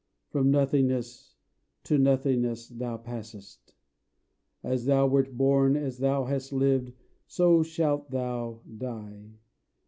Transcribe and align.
From 0.29 0.49
nothingness 0.49 1.35
to 1.83 1.99
nothingness 1.99 2.69
thou 2.69 2.97
passest! 2.97 3.75
As 4.63 4.85
thou 4.85 5.05
wert 5.05 5.37
born 5.37 5.75
As 5.77 5.99
thou 5.99 6.25
hast 6.25 6.51
lived, 6.51 6.93
so 7.27 7.61
shalt 7.61 8.09
thou 8.09 8.63
die! 8.79 9.37